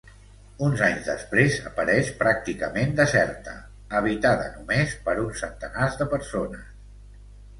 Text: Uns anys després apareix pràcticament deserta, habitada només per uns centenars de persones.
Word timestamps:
Uns 0.67 0.79
anys 0.85 1.03
després 1.09 1.57
apareix 1.71 2.07
pràcticament 2.21 2.95
deserta, 3.01 3.53
habitada 3.99 4.47
només 4.55 4.95
per 5.09 5.15
uns 5.25 5.43
centenars 5.45 5.99
de 6.03 6.09
persones. 6.15 6.65